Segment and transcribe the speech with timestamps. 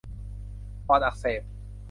[0.87, 1.43] ปอดอักเสบ